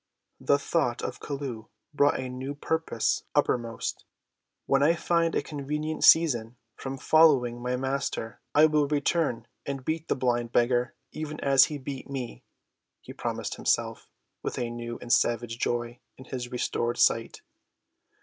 The 0.39 0.57
thought 0.57 1.03
of 1.03 1.19
Chelluh 1.19 1.67
brought 1.93 2.17
a 2.19 2.27
new 2.27 2.55
purpose 2.55 3.21
uppermost. 3.35 4.03
"When 4.65 4.81
I 4.81 4.95
find 4.95 5.35
a 5.35 5.43
convenient 5.43 6.03
season 6.03 6.55
from 6.75 6.97
following 6.97 7.61
my 7.61 7.75
Master 7.75 8.41
I 8.55 8.65
will 8.65 8.87
return 8.87 9.45
and 9.63 9.85
beat 9.85 10.07
the 10.07 10.15
blind 10.15 10.51
beggar 10.51 10.95
even 11.11 11.39
as 11.41 11.65
he 11.65 11.77
beat 11.77 12.09
me," 12.09 12.43
he 12.99 13.13
promised 13.13 13.57
himself, 13.57 14.09
with 14.41 14.57
a 14.57 14.71
new 14.71 14.97
and 15.03 15.13
savage 15.13 15.59
joy 15.59 15.99
in 16.17 16.25
his 16.25 16.49
restored 16.51 16.97
sight. 16.97 17.43